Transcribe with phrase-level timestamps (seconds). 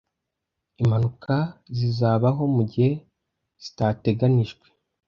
[0.81, 1.35] Impanuka
[1.77, 2.91] zizabaho mugihe
[3.63, 4.65] zitateganijwe.